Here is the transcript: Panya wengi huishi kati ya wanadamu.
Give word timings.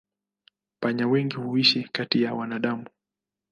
Panya 0.79 1.07
wengi 1.07 1.35
huishi 1.35 1.83
kati 1.91 2.21
ya 2.23 2.33
wanadamu. 2.33 2.85